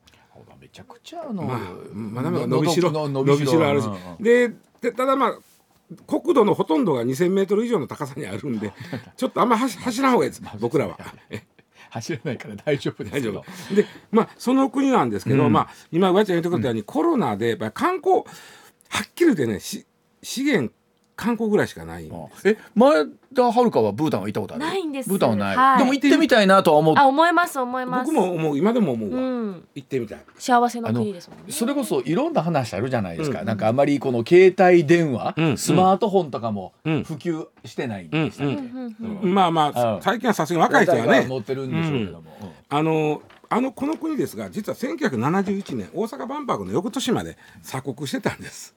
[0.70, 1.60] めちゃくちゃの、まあ、
[1.94, 2.92] まだまだ伸びしろ。
[2.92, 3.68] 伸びしろ。
[3.68, 4.52] あるし、で
[4.92, 5.40] ただまあ
[6.06, 8.72] 国土のほとんどが2,000メートル以上の高さにあるんで
[9.18, 10.98] ちょっとあんま走走らん方がいいです僕らは。
[11.90, 12.56] 走らないから。
[12.64, 13.44] 大丈夫ですよ。
[13.74, 19.88] でまあその国なんですけど、うん、まあ今わちゃん言ってくれたように、うん、コロナでやっぱり観光はっきり言ってねし
[20.22, 20.72] 資源
[21.20, 22.10] 観光ぐらいしかない。
[22.46, 23.06] え前
[23.36, 24.64] 田遥はブータンは行ったことある？
[24.64, 25.10] ないんです。
[25.10, 26.96] ブータンはない、はい、でも行ってみたいなとは思う。
[26.98, 28.12] あ思います思います。
[28.12, 28.58] 僕も思う。
[28.58, 30.20] 今でも思うわ、うん、行ってみたい。
[30.38, 31.44] 幸せの国ですもんね。
[31.50, 41.26] それこそいろんな話あるじゃないですか、うん、なんかあまりこの携帯電話、うん、スマートフォンとかも普及してないんでしたっけ、まあまあ最近はさすがに若い人はね。
[41.28, 42.32] 持ってるんでしょうけども、
[42.70, 48.76] あのあのこの国ですが実は1971年大阪万博の翌年まで鎖国してたんです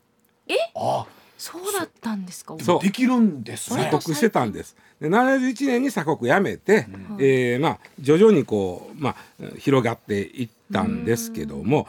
[0.48, 1.06] えあ
[1.42, 2.54] そうだったんですか。
[2.60, 2.80] そう。
[2.80, 4.76] できるんです鎖国してたんです。
[5.00, 9.16] で71年に鎖国やめて、うん、えー、まあ徐々にこうまあ
[9.58, 11.88] 広がっていったんですけども、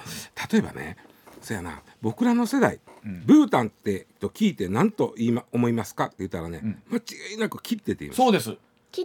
[0.51, 0.97] 例えばね、
[1.39, 8.17] そやな僕らの世代、うん、ブータンってと聞いて何と言いま思いますかって言ったらね、うん、間違いなく切ってて言います。
[8.17, 8.57] そうです。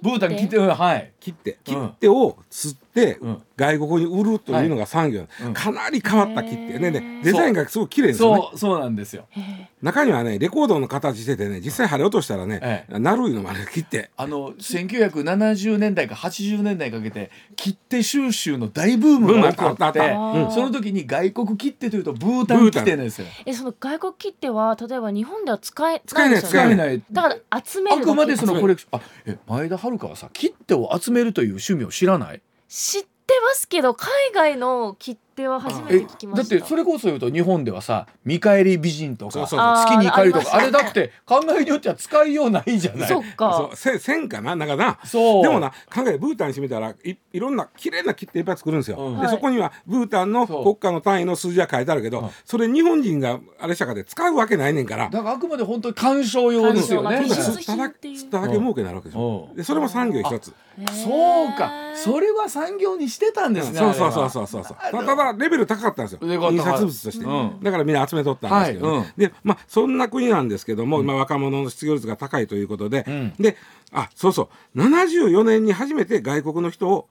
[0.02, 1.12] ブータン切ってはい。
[1.20, 1.58] 切って。
[1.62, 3.18] 切ってを釣ってって
[3.56, 6.90] 外国に売るというのが産業、はい、かなり変わった切手ね。
[6.90, 8.42] ねデザインがすごく綺麗ですよね。
[8.42, 9.26] そうそうなんですよ。
[9.82, 14.11] 中にはねレコードの形しててね実際貼り落としたらね、ええ、なるのもあれ切手。
[14.16, 23.26] あの1970年代か80年代かけて切手収集の大ブームが起こって、うん、その時に外国切手というとブータン切手なんですよ。
[23.46, 29.00] えその外国切手は例えば日本では使え使えない使えないだから集めるあくまでそのコレクション。
[29.00, 32.40] あえ前田遥はさ切手を集めるという趣味を知らない？
[32.68, 33.09] 知って
[33.42, 36.57] ますけど海外の切手は初めて聞きました。
[36.57, 39.55] だってそれこそ言うと日本ではさ見返り美人とか月
[39.96, 43.09] に怒りとかあれだって考えによっては使いようないじゃない。
[43.09, 43.70] そっか。
[43.74, 44.98] そう線かななんかな。
[45.05, 45.42] そう。
[45.42, 55.09] でもな考えブータンにしてみたらいいろんな綺麗な切手いっぱい作るんですよ、うん、でそこにはブータンの国家の単位の数字は書いてあるけどそれ日本人があれしたかで使うわけないねんから。
[55.09, 57.18] だからあくまで本当に鑑賞用ですよね。
[57.18, 60.53] 吸っただけ儲けになるわけでしょでそれも産業一つ
[60.92, 66.18] そうかそれは産業にしてたんですね、そうそうそうそうそうただレベル高かったんですよ。
[66.22, 67.24] 印刷物として、
[67.62, 69.12] だからみんな集めとったんですけど、ね。
[69.16, 73.04] でまあそんな国なんですけども、今若者の失業率が高いということで、
[73.38, 73.56] で
[73.92, 74.78] あそうそう。
[74.78, 77.08] 74年に初めて外国の人を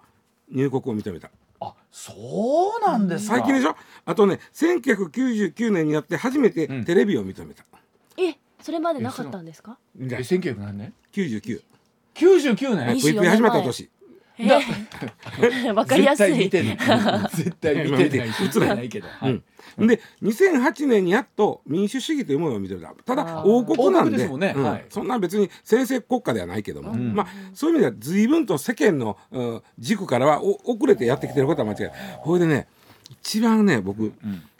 [0.51, 1.29] 入国を認めた。
[1.59, 2.13] あそ
[2.79, 3.75] うなんです最近でしょ？
[4.05, 7.63] あとね1999年になって初めてテレビを認めた、
[8.17, 9.77] えそれまでなかったんですか？
[9.99, 11.61] え1900何年 ?99
[12.13, 13.89] 99年？VP 始まった年
[15.73, 16.35] わかりやすい。
[16.35, 16.77] 絶対見てない。
[17.35, 18.29] 絶対見てない。
[18.29, 19.07] 映らないけど。
[19.07, 19.41] はい。
[19.79, 24.53] で2008年にやっと民主主義というものを認めたただ王国なんで、ね。
[24.55, 24.63] うん。
[24.63, 31.93] はい、そんな別に先制国家ではないけども、うん、まあ、そういう意味では随分と世間の、うん、軸からは遅れてやってきてることは間違いない。
[32.23, 32.67] これでね
[33.09, 34.13] 一番ね僕、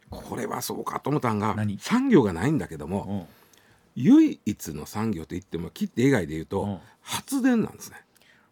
[0.10, 3.28] これはそうかと思ったんが産業がないんだけども、
[3.96, 7.98] 唯一の産業といっても切って以外で言うと、発電なんですね。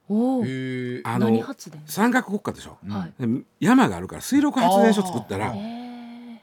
[0.07, 0.43] お
[1.03, 1.43] あの
[1.85, 5.53] 山岳国家でしょ、はい、山があるから水力発電所作ったら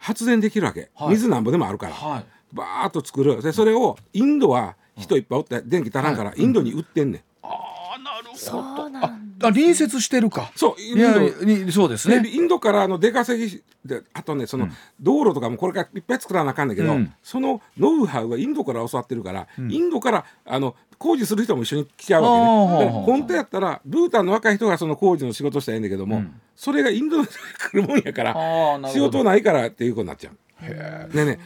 [0.01, 3.41] 発電できるわけ、はい、水なんぼでもあるから、はい、バーッと作る。
[3.41, 7.23] でそれをインドは人いっぱいおって電気足らんからインドに売ってんねん。
[7.43, 8.99] ああなるほど。
[9.07, 10.51] あ隣接してるか。
[10.57, 11.45] そうインド。
[11.45, 12.29] にそうですね。
[12.29, 14.69] インドからの出稼ぎであとねその、
[15.01, 22.91] 道路とかもこれからいっぱい作らなあかんだけど、うん、そのノウハウはインドから教わってるから、うん、インドからあの工事する人も一緒に来ちゃうわけね。
[22.91, 27.33] 本当やったらブータンの若い人がその工事の仕事したらいいんだけども、うん、それがインドに来
[27.73, 31.13] るもんやから仕事ないからっていうことになっちゃう。
[31.13, 31.41] でね、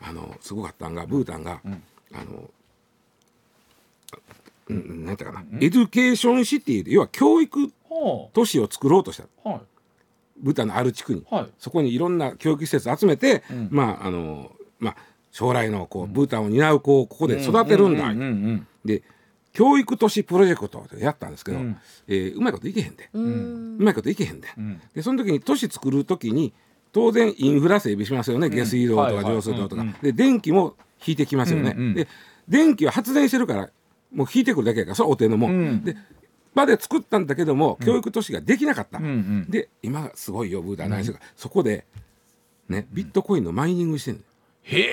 [0.00, 2.48] あのすごかったんがブータンが、あの
[4.68, 7.72] うん、なんていうかな、 Education City で要は教育
[8.32, 9.60] 都市を作ろうとした、はい、
[10.38, 14.96] ブータンのある地区に、はい、そこにいろんな教育施設集めて、うん、まああのまあ
[15.30, 18.12] 将来のこう、ブータンを担う子をここで育てるんだ、
[18.84, 19.02] で
[19.52, 24.48] 教育都市プロジェクトでやったんですけど、うん、えー、うまいこといけへんで、うん、うまいこといけへんで,、
[24.94, 26.52] でその時に都市作る時に
[26.92, 32.08] 当然インフラ整備しますよね、下水道とか上水道とか、で電気も引いてきますよね、で
[32.48, 33.70] 電気は発電してるから
[34.12, 35.96] もう引いてくるだけやからそれお手のも、ん、で
[36.54, 41.86] まで作ったんだけども、教育都市ができなかった、うんうん、で今すごいよブータンないですが、そこで
[42.68, 44.20] ねビットコインのマイニングしてんの
[44.62, 44.88] へえ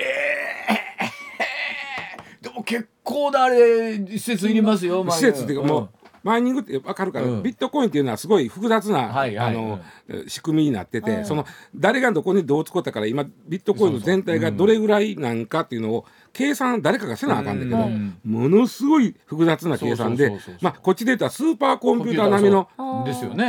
[2.42, 5.90] でも結構なあれ施設いりますよ施設っていうかもう、
[6.24, 9.80] マイニングって分かるから、うん、ビットコインっていうのはすごい複雑な、はいはい、あの、
[10.28, 22.68] 仕組みになってて、はい、その誰がどこにどう使ったから今ビットコインの全体がどれぐらいなんかっていうのを計算誰かがせなあかんだけど、うん、ものすごい複雑な計算でまあこっちで言ったらスーパーコンピューター並みの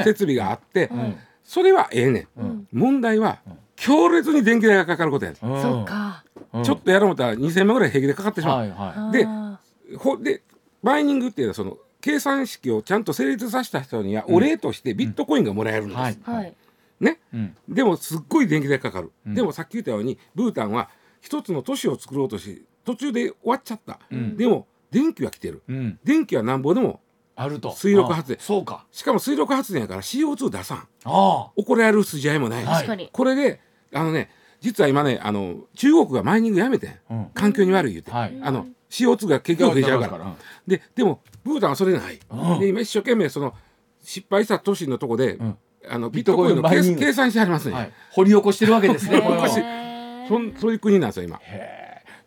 [0.05, 0.91] 設備があって、
[1.45, 3.39] それはええねん、問題は
[3.77, 6.25] 強烈に電気代がかかることや、うん、そっか。
[6.65, 8.59] ちょっとやろうと思ったら2000万ぐらい平気でかかってしまう。
[8.59, 10.43] はいはい、でほで
[10.83, 16.19] マイニングっていうのはその計算式をちゃんと成立させた人にはお礼としてビットコインがもらえるんです。
[17.01, 20.91] ね、うん、でもすっごい電気代かかる、うん、でもさっき言ったようにブータンは
[21.23, 25.63] 一つの都市を作ろうとし途中で終わっちゃった、でも電気は来てる、
[26.05, 27.01] 電気はなんぼでも
[27.37, 27.73] あると。
[27.75, 28.39] 水力発電。
[28.39, 28.87] そうか。
[28.91, 30.89] しかも水力発電やから CO2 出さん。
[31.05, 33.61] 怒られる筋合いもない、はい、これで
[33.95, 40.35] あのね実は今ねあの中国がマイニングやめて、うん、環境に悪い言うて、はい、あの CO2 が結局増えちゃうから。
[40.67, 43.55] ででもブータンはそれない、うん、で今一生懸命その
[44.03, 49.21] 失敗した都市のとこで、うん、あのビットコインの計算してありますね、はい、掘り起こしてるわけですね
[50.29, 51.41] そそういう国なんですよ今。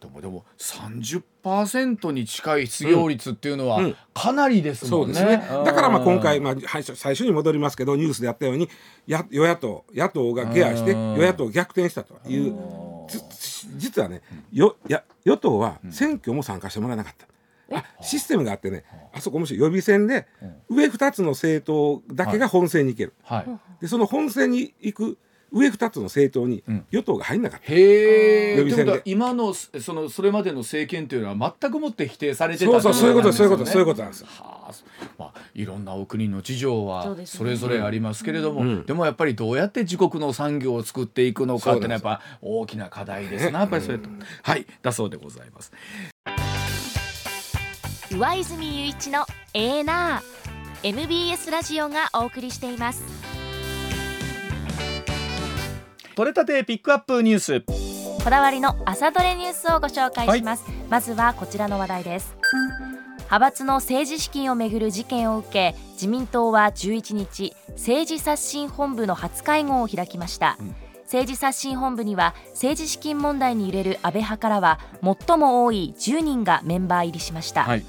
[0.01, 3.79] でもでも30%に近い失業率っていうのは
[4.13, 5.21] かなりですもんね。
[5.21, 8.67] うんうん、ねだからまあ今回、まあ、最初に戻りますけどニュースでやったように
[9.07, 12.53] や与野党野党がケアして与野党逆転したという。
[13.77, 14.21] 実はね
[14.51, 17.27] よや与党は選挙も参加してもらえなかった。
[18.01, 18.83] システムがあってね
[19.13, 20.27] あそこもし予備選で
[20.69, 25.17] 上2つの政党だけが本選に行ける、はい、でその本選に行く
[25.53, 27.71] 上2つの政党に与党が入んなかった。
[27.71, 29.01] うん、へえ。
[29.05, 34.27] 今のそのそれまでの政権というのは全くもって否定されてた、ね、そうそうそういうことそういうことそういうことなんですよ。
[34.31, 34.73] はあ、
[35.19, 44.09] まあいろんなお国の事情はそれぞれありますけれども、でねうん、でもやっぱりどうやって自国の産業を作っていくのかっていうのはやっぱ大きな課題ですなやっぱりそれと、
[44.41, 44.65] はい。
[44.81, 45.71] だそうでございます。
[48.13, 53.03] 上泉雄一のエーナー MBS ラジオがお送りしています。
[56.15, 57.61] 取れたてピックアップニュース。
[58.23, 62.35] こだわりの朝どれニュースをご紹介します、はい、まずはこちらの話題です。
[63.17, 70.75] 派閥の政治資金をめぐる事件を受け自民党は11日政治刷新本部の初会合を開きました、うん。
[71.05, 77.83] 政治刷新本部には政治資金問題に揺れる安倍派からは最も多い10人がメンバー入りしました、はい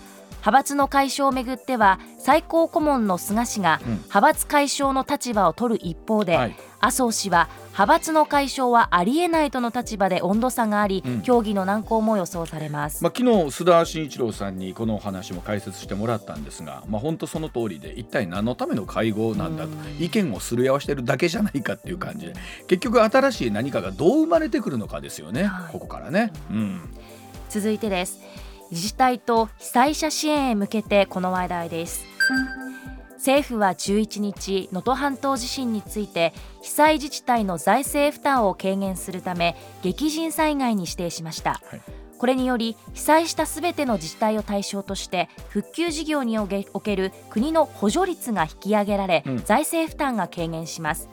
[0.45, 22.34] 派閥の解消をめぐっては最高顧問の菅氏が派閥解消の立場を取る一方で、麻生氏は派閥の解消はありえないとの立場で温度差があり、うん、協議の難航も予想されます、まあ、昨日須田慎一郎さんにこのお話も解説してもらったんですが、まあ、本当その通りで一体何のための会合なんだと意見をすり合わせてるだけじゃないかっていう感じで
[22.68, 26.80] 結局新しい何かがどう生まれてくるのかですよね、はい、ここからね、うん、
[27.49, 28.20] 続いてです
[28.70, 32.04] 自治体と被災者支援へ向けてこの話題です。
[33.16, 41.80] 政府は11日能登半島地震について被災自治体の財政負担を軽減するため激甚災害に指定しました、はい。
[42.18, 51.08] これにより被災したすべての自治体を対象として復旧事業における国の補助率が引き上げられ、うん、財政負担が軽減します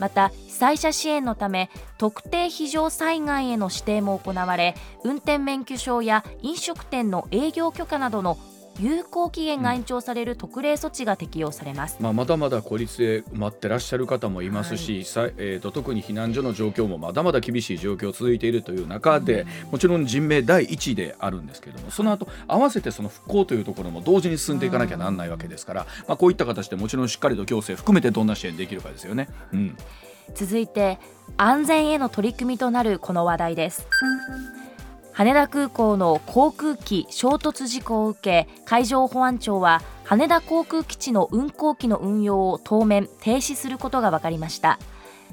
[0.00, 4.74] また被災者支援のため特定非常災害への指定も行われ
[5.04, 8.38] 運転免許証や飲食店の営業許可などの
[8.78, 29.28] 有効期限が延長される特例措置が適用されます、まあ、まだまだ孤立で待ってらっしゃる方もいますし、はい、えーと、特に避難所の状況もまだまだ厳しい状況続いているという中で、うん、もちろん人命第一であるんですけれどもその後合わせてその復興というところも同時に進んでいかなきゃなんないわけですから、まあ、こういった形でもちろんしっかりと行政含めてどんな支援できるかですよね。
[29.52, 29.76] うん。
[30.34, 30.98] 続いて
[31.36, 33.86] 安全への取り組みとなるこの話題です
[35.12, 44.78] 羽田空港の航空機衝突事故を受け海上保安庁は羽田航空基地の運航機の運用を当面停止することが分かりました。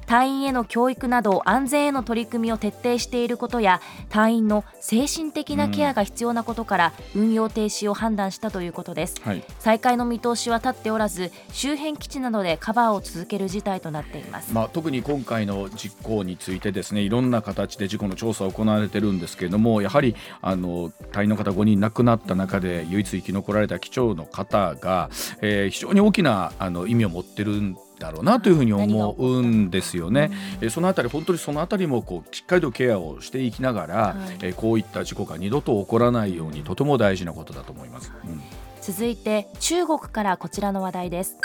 [0.07, 25.09] 隊員への教育など安全への取り組みを徹底していることや隊員の精神的なケアが必要なことから運用停止を判断したということです、はい、再開の見通しは立っておらず周辺基地などでカバーを続ける事態となっています、まあ、特に今回の実行についてですねいろんな形で事故の調査が行われているんですけれどもやはりあの隊員の方5人亡くなった中で唯一生き残られた機長の方が、
[25.41, 30.31] えー、非常に大きなあの意味を持ってるんだろうなというふうに思うんですよね。
[30.61, 38.11] えそのあたり本当にそのあたりもこうしっかりとケアをしていきながら、はい、えこういった事故が二度と起こらないようにとても大事なことだと思います。
[38.25, 38.41] うん、
[38.81, 41.37] 続いて中国からこちらの話題です。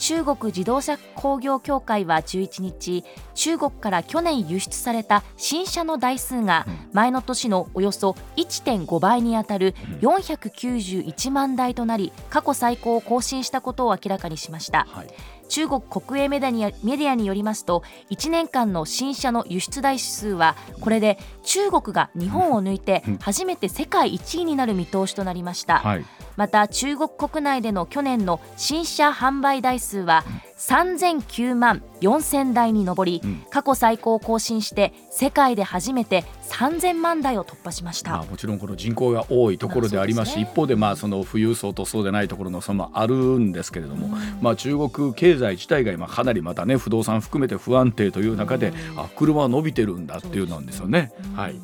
[0.00, 3.04] 中国自動車工業協会は11日
[3.34, 14.86] 中国から去年輸出された新車の台数が前の年のおよそ1.5倍にあたる491万台となり過去最高を更新したことを明らかにしました。
[14.90, 15.08] はい
[15.50, 26.04] 中国国営メディアによりますと1年間の新車の輸出台数はこれで中国が日本を抜いて初めて世界1位になる見通しとなりました、はい、
[26.40, 30.24] また中国国内での去年の新車販売台数は
[30.56, 51.12] 3009万4000台に上り、うん、過去最高を更新して世界で初めて3000万台を突破しました、まあ、もちろんこの人口が多いところでありますし、ね、一方でまあその富裕層とそうでないところの差もあるんですけれども、うん、まあ、中国経済自体が今かなりまたね不動産含めて不安定という中で、うん、あ車は伸びてるんだっていうなんですよね。
[51.34, 51.60] はい、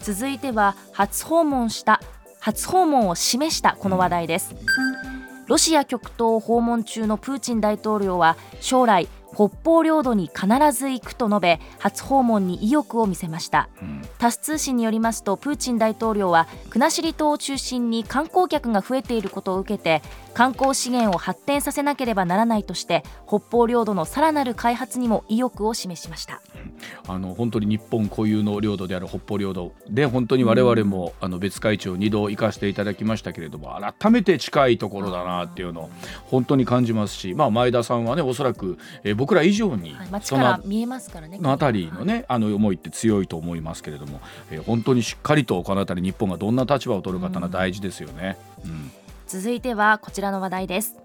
[0.00, 2.00] 続いては初訪問した
[2.48, 4.54] 初訪問を示したこの話題です。
[5.48, 26.40] ロシア極東を訪問中のプーチン大統領は将来北方領土に必ず行くと述べ初訪問に意欲を見せました、うん、タス通信によりますとプーチン大統領は国後島を中心に観光客が増えていることを受けて観光資源を発展させなければならないとして北方領土のさらなる開発にも意欲を示しました。
[26.62, 26.78] うん
[27.08, 35.90] あの本当に日本固有の領土である北方領土で本当に我々も、あの別会長2度行かせていただきましたけれども改めて近いところだなっていうのを
[36.26, 48.36] 本当に感じますし、まあ、前田さんはねおそらく、えー、僕ら以上に、はい、街から見えますからねの辺りのね、あの思いって強いと思いますけれども、えー、本当にしっかりとこの辺り日本がどんな立場を取るかというのは大事ですよね。
[48.64, 48.90] うん、
[49.26, 50.96] 続いてはこちらの話題です。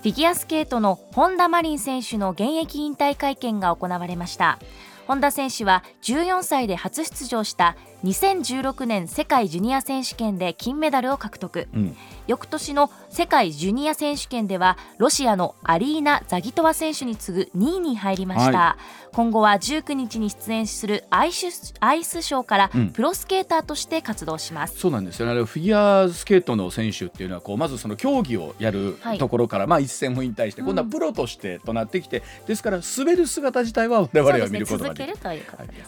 [0.00, 4.58] フィギュアスケートの本田真凜選手の現役引退会見が行われました。
[5.06, 11.96] 本田選手は14歳で初出場した2016年世界ジュニア選手権で金メダルを獲得、うん、
[12.26, 25.44] 翌年の世界ジュニア選手権ではロシアのアリーナ・ザギトワ選手に次ぐ2位に入りました、はい、今後は19日に出演するアイスアイスショーからプロスケーターとして活動します、うん、そうなんですよね。
[25.44, 35.16] フィギュアスケートの選手っていうのはこうまずその競技をやるところから、はい、まあ一戦も引退して、今度はプロとしてとなってきてですから滑る姿自体は我々は見ることができる、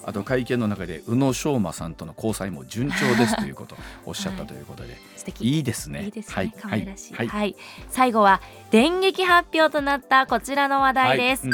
[0.04, 6.04] あと会見の中で宇野昌磨さんとの交際も順調ですということをおっしゃったということで、はい、素敵いいですね。
[6.04, 6.34] いいですね。
[6.34, 7.14] はい、可愛らしい。
[7.14, 7.56] はい、はい、
[7.88, 8.40] 最後は
[8.70, 11.46] 電撃発表となったこちらの話題です。
[11.46, 11.50] はい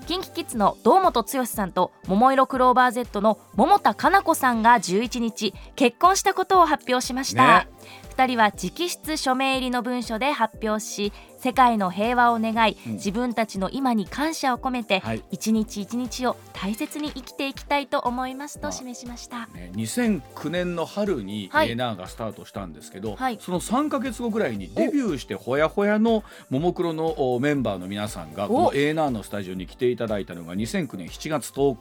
[0.00, 7.64] うん、キンキキッズの堂本剛さんと桃色クローバー Z の桃田かな子さんが11日結婚したことを発表しました。
[7.64, 7.68] ね
[8.16, 31.76] 2人は直筆署名入りの文書で発表し世界の平和を願い、うん、自分たちの今に感謝を込めて、はい、一日一日を大切に生きていきたいと思いますと示しました、まあね、2009年の春に A ナーがスタートしたんですけど、はい、その3か月後ぐらいにデビューしてほやほやのももクロのメンバーの皆さんがこの A ナーのスタジオに来ていただいたのが2009年7月10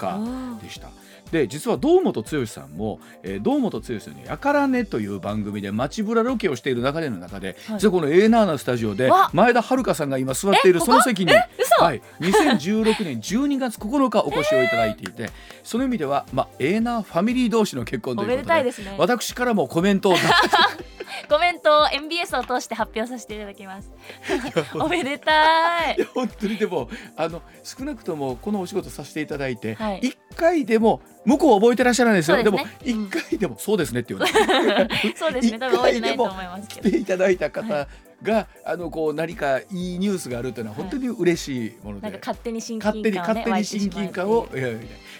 [0.58, 0.90] 日でした。
[1.32, 9.10] で実は堂本剛さんも、えー、堂本剛さんの「やからね」という番組で街ぶらロケをしている中での中で、はい、実はこの A ナーナスタジオで
[9.46, 11.32] 前田遥さんが今座っているその席に、
[11.80, 15.30] はい、2016年12月9日お越しをいただいていて、
[15.64, 20.16] その意味では、まあ、ナーファミリー同士の結婚ということで、ね、私からもコメントを
[21.30, 23.92] コメントを MBS を通して発表させていただきます。
[24.76, 26.04] おめでたい。
[26.14, 32.38] 本当にでもあの少なくともこのお仕事させていただいて、はい、1回でも向こう覚えてらっしゃらないですよ。
[32.38, 34.20] で、ね,、も1回でも、そうですねっていう
[35.16, 35.60] そうですね。
[35.60, 36.90] 多分覚えてないと思いますけど。
[36.90, 37.88] 来ていただいた方、
[38.26, 44.48] があのこう何かいいニュースがあるというのは本当に嬉しいもので、はい、勝手に親近感を、ね、勝手に親近感を